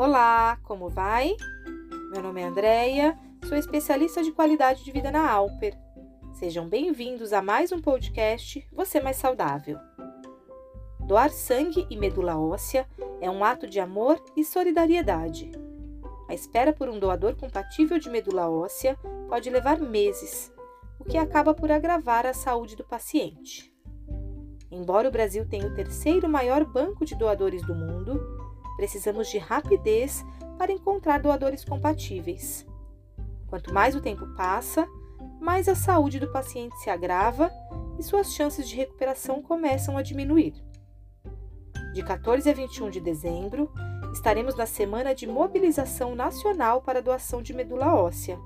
[0.00, 1.36] Olá, como vai?
[2.10, 5.76] Meu nome é Andreia, sou especialista de qualidade de vida na Alper.
[6.32, 9.78] Sejam bem-vindos a mais um podcast Você Mais Saudável.
[11.00, 12.88] Doar sangue e medula óssea
[13.20, 15.52] é um ato de amor e solidariedade.
[16.30, 18.96] A espera por um doador compatível de medula óssea
[19.28, 20.50] pode levar meses,
[20.98, 23.70] o que acaba por agravar a saúde do paciente.
[24.70, 28.49] Embora o Brasil tenha o terceiro maior banco de doadores do mundo,
[28.80, 30.24] precisamos de rapidez
[30.56, 32.66] para encontrar doadores compatíveis.
[33.46, 34.88] Quanto mais o tempo passa,
[35.38, 37.52] mais a saúde do paciente se agrava
[37.98, 40.54] e suas chances de recuperação começam a diminuir.
[41.92, 43.70] De 14 a 21 de dezembro,
[44.14, 48.38] estaremos na semana de mobilização nacional para a doação de medula óssea.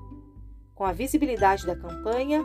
[0.75, 2.43] Com a visibilidade da campanha,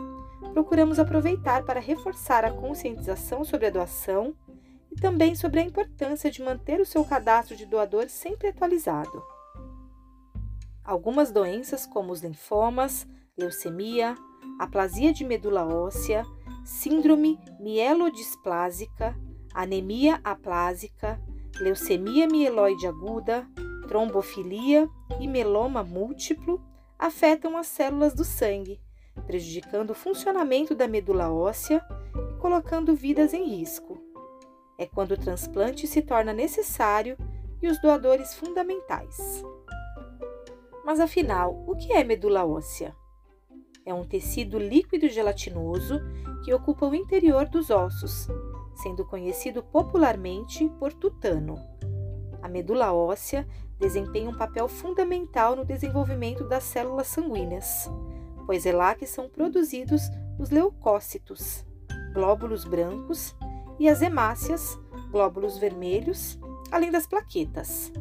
[0.53, 4.33] procuramos aproveitar para reforçar a conscientização sobre a doação
[4.91, 9.23] e também sobre a importância de manter o seu cadastro de doador sempre atualizado.
[10.83, 13.07] Algumas doenças, como os linfomas,
[13.37, 14.15] leucemia,
[14.59, 16.25] aplasia de medula óssea,
[16.65, 19.15] síndrome mielodisplásica,
[19.53, 21.21] anemia aplásica,
[21.59, 23.47] leucemia mieloide aguda,
[23.87, 26.61] trombofilia e meloma múltiplo
[26.97, 28.79] afetam as células do sangue,
[29.25, 31.83] prejudicando o funcionamento da medula óssea
[32.15, 33.90] e colocando vidas em risco.
[34.81, 37.15] É quando o transplante se torna necessário
[37.61, 39.43] e os doadores fundamentais.
[40.83, 42.95] Mas afinal, o que é medula óssea?
[43.85, 46.01] É um tecido líquido gelatinoso
[46.43, 48.27] que ocupa o interior dos ossos,
[48.81, 51.59] sendo conhecido popularmente por tutano.
[52.41, 57.87] A medula óssea desempenha um papel fundamental no desenvolvimento das células sanguíneas,
[58.47, 60.01] pois é lá que são produzidos
[60.39, 61.63] os leucócitos,
[62.15, 63.35] glóbulos brancos,
[63.81, 64.79] e as hemácias,
[65.09, 66.39] glóbulos vermelhos,
[66.71, 67.91] além das plaquetas.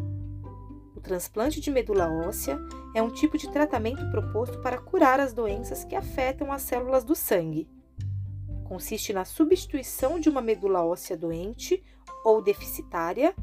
[0.94, 2.60] O transplante de medula óssea
[2.94, 7.14] é um tipo de tratamento proposto para curar as doenças que afetam as células do
[7.14, 7.66] sangue.
[8.64, 11.82] Consiste na substituição de uma medula óssea doente
[12.26, 13.34] ou deficitária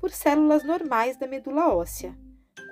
[0.00, 2.12] por células normais da medula óssea,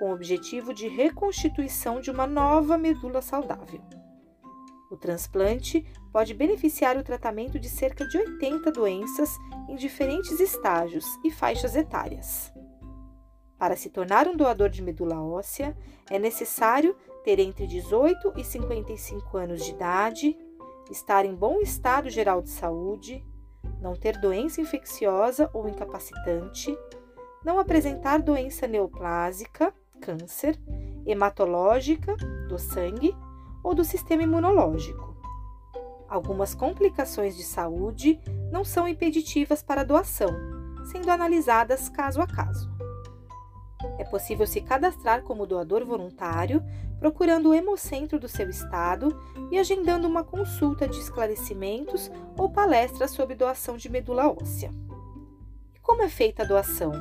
[0.00, 3.80] com o objetivo de reconstituição de uma nova medula saudável.
[4.92, 11.30] O transplante pode beneficiar o tratamento de cerca de 80 doenças em diferentes estágios e
[11.30, 12.52] faixas etárias.
[13.58, 15.74] Para se tornar um doador de medula óssea,
[16.10, 16.94] é necessário
[17.24, 20.36] ter entre 18 e 55 anos de idade,
[20.90, 23.24] estar em bom estado geral de saúde,
[23.80, 26.76] não ter doença infecciosa ou incapacitante,
[27.42, 29.72] não apresentar doença neoplásica,
[30.02, 30.60] câncer,
[31.06, 32.14] hematológica
[32.46, 33.16] do sangue
[33.62, 35.16] ou do sistema imunológico.
[36.08, 40.30] Algumas complicações de saúde não são impeditivas para a doação,
[40.84, 42.70] sendo analisadas caso a caso.
[43.98, 46.62] É possível se cadastrar como doador voluntário,
[46.98, 49.18] procurando o hemocentro do seu estado
[49.50, 54.70] e agendando uma consulta de esclarecimentos ou palestras sobre doação de medula óssea.
[55.74, 56.92] E como é feita a doação?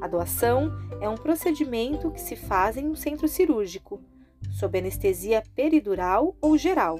[0.00, 0.70] A doação
[1.00, 4.02] é um procedimento que se faz em um centro cirúrgico,
[4.50, 6.98] sob anestesia peridural ou geral,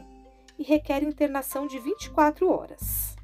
[0.59, 3.17] e requer internação de 24 horas.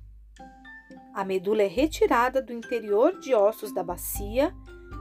[1.14, 4.54] A medula é retirada do interior de ossos da bacia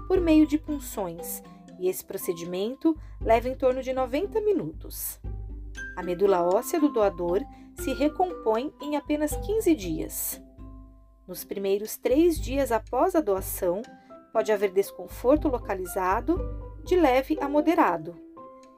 [0.07, 1.43] por meio de punções,
[1.79, 5.19] e esse procedimento leva em torno de 90 minutos.
[5.95, 7.41] A medula óssea do doador
[7.75, 10.41] se recompõe em apenas 15 dias.
[11.27, 13.81] Nos primeiros três dias após a doação,
[14.31, 16.39] pode haver desconforto localizado
[16.83, 18.15] de leve a moderado,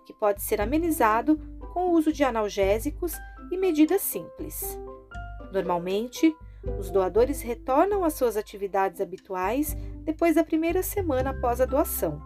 [0.07, 1.37] que pode ser amenizado
[1.73, 3.13] com o uso de analgésicos
[3.51, 4.79] e medidas simples.
[5.51, 6.33] Normalmente,
[6.79, 9.75] os doadores retornam às suas atividades habituais
[10.05, 12.21] depois da primeira semana após a doação.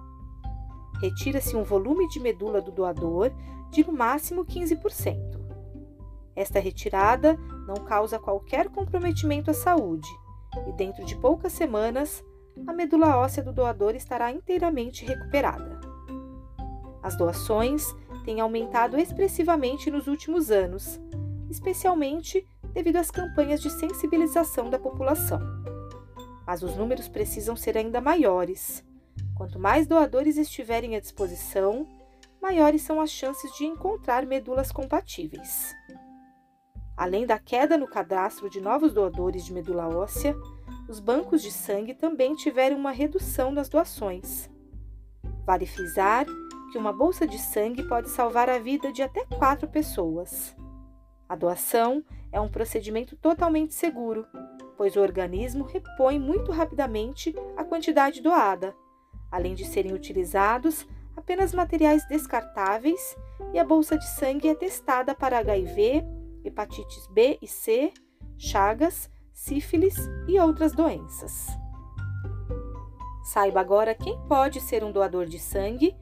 [1.01, 3.31] Retira-se um volume de medula do doador
[3.71, 5.41] de no máximo 15%.
[6.35, 7.35] Esta retirada
[7.67, 10.07] não causa qualquer comprometimento à saúde
[10.67, 12.23] e, dentro de poucas semanas,
[12.67, 15.70] a medula óssea do doador estará inteiramente recuperada.
[17.01, 17.85] As doações
[18.23, 20.99] têm aumentado expressivamente nos últimos anos,
[21.49, 25.39] especialmente devido às campanhas de sensibilização da população.
[26.45, 28.83] Mas os números precisam ser ainda maiores.
[29.35, 31.87] Quanto mais doadores estiverem à disposição,
[32.41, 35.73] maiores são as chances de encontrar medulas compatíveis.
[36.95, 40.35] Além da queda no cadastro de novos doadores de medula óssea,
[40.87, 44.49] os bancos de sangue também tiveram uma redução nas doações.
[45.45, 46.25] Vale frisar
[46.71, 50.55] que uma bolsa de sangue pode salvar a vida de até quatro pessoas.
[51.27, 54.25] A doação é um procedimento totalmente seguro,
[54.77, 58.73] pois o organismo repõe muito rapidamente a quantidade doada,
[59.29, 63.17] além de serem utilizados apenas materiais descartáveis,
[63.53, 66.03] e a bolsa de sangue é testada para HIV,
[66.43, 67.93] hepatites B e C,
[68.37, 69.97] chagas, sífilis
[70.27, 71.47] e outras doenças.
[73.23, 75.95] Saiba agora quem pode ser um doador de sangue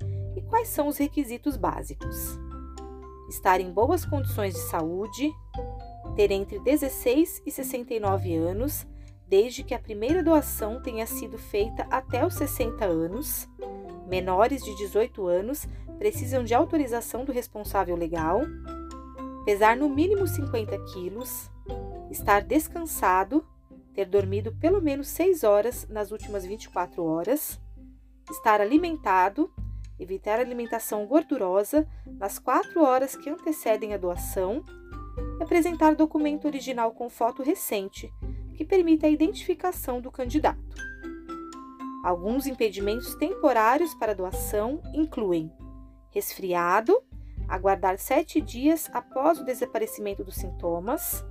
[0.50, 2.40] quais são os requisitos básicos.
[3.30, 5.32] Estar em boas condições de saúde,
[6.16, 8.88] ter entre 16 e 69 anos,
[9.28, 13.48] desde que a primeira doação tenha sido feita até os 60 anos.
[14.08, 15.68] Menores de 18 anos
[16.00, 18.42] precisam de autorização do responsável legal,
[19.46, 21.52] pesar no mínimo 50 quilos,
[22.10, 23.46] estar descansado,
[23.94, 27.62] ter dormido pelo menos 6 horas nas últimas 24 horas,
[28.32, 29.52] estar alimentado,
[30.00, 34.64] evitar alimentação gordurosa nas 4 horas que antecedem a doação
[35.40, 38.12] e apresentar documento original com foto recente
[38.56, 40.60] que permita a identificação do candidato.
[42.04, 45.52] Alguns impedimentos temporários para doação incluem
[46.12, 47.02] resfriado,
[47.48, 51.26] aguardar sete dias após o desaparecimento dos sintomas,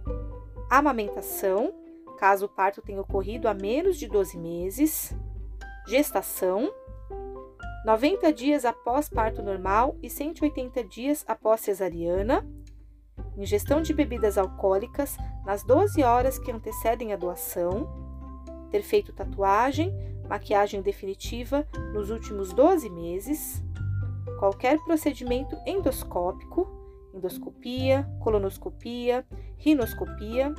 [0.71, 1.73] amamentação,
[2.19, 5.15] caso o parto tenha ocorrido há menos de 12 meses,
[5.87, 6.71] gestação,
[7.89, 12.47] 90 dias após parto normal e 180 dias após cesariana,
[13.35, 17.89] ingestão de bebidas alcoólicas nas 12 horas que antecedem a doação,
[18.71, 19.91] ter feito tatuagem,
[20.29, 23.65] maquiagem definitiva nos últimos 12 meses,
[24.39, 26.69] qualquer procedimento endoscópico,
[27.15, 29.27] endoscopia, colonoscopia,
[29.57, 30.55] rinoscopia,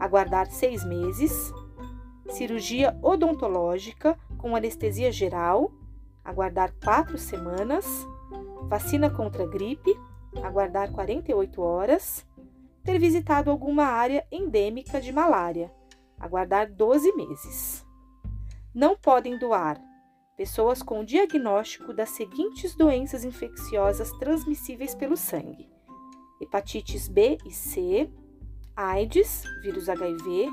[0.00, 1.52] aguardar seis meses,
[2.30, 5.72] cirurgia odontológica com anestesia geral,
[6.24, 7.86] aguardar quatro semanas,
[8.68, 9.94] vacina contra gripe,
[10.42, 12.26] aguardar 48 horas,
[12.84, 15.72] ter visitado alguma área endêmica de malária,
[16.18, 17.86] aguardar 12 meses.
[18.74, 19.80] Não podem doar
[20.36, 25.68] pessoas com diagnóstico das seguintes doenças infecciosas transmissíveis pelo sangue:
[26.40, 28.10] hepatites B e C,
[28.74, 30.48] AIDS, vírus HIV,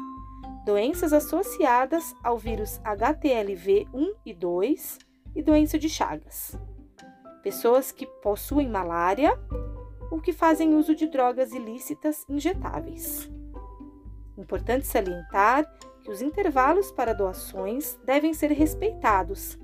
[0.65, 6.57] doenças associadas ao vírus HTLV 1 e 2 e doença de Chagas.
[7.43, 9.39] Pessoas que possuem malária
[10.11, 13.29] ou que fazem uso de drogas ilícitas injetáveis.
[14.37, 15.65] Importante salientar
[16.03, 19.59] que os intervalos para doações devem ser respeitados,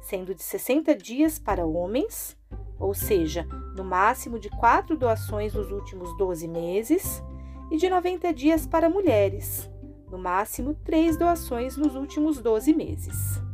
[0.00, 2.36] sendo de 60 dias para homens,
[2.78, 3.44] ou seja,
[3.76, 7.22] no máximo de quatro doações nos últimos 12 meses,
[7.70, 9.70] e de 90 dias para mulheres,
[10.10, 13.47] no máximo três doações nos últimos 12 meses.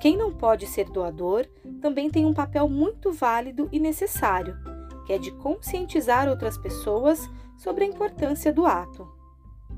[0.00, 1.46] Quem não pode ser doador
[1.80, 4.56] também tem um papel muito válido e necessário,
[5.04, 9.08] que é de conscientizar outras pessoas sobre a importância do ato.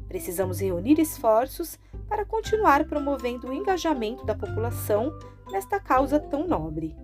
[0.06, 1.78] Precisamos reunir esforços
[2.08, 5.16] para continuar promovendo o engajamento da população
[5.50, 6.96] nesta causa tão nobre.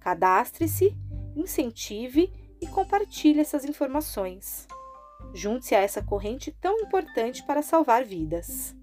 [0.00, 0.96] Cadastre-se,
[1.36, 4.66] incentive e compartilhe essas informações.
[5.32, 8.74] Junte-se a essa corrente tão importante para salvar vidas.